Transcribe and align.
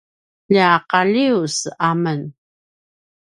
lja 0.51 0.69
Qalius 0.91 1.55
a 1.87 1.89
men 2.03 2.21